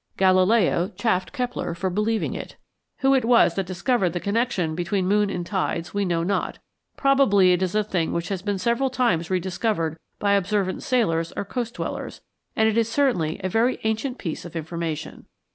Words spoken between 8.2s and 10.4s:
has been several times rediscovered by